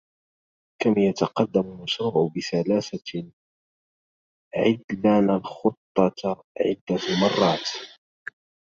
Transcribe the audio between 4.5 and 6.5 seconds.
عدلنا الخطة